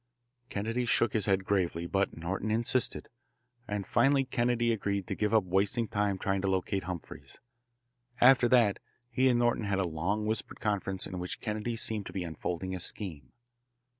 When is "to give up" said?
5.05-5.43